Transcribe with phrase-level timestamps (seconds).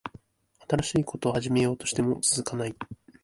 [0.67, 2.75] 新しいこと始めようとしても続かない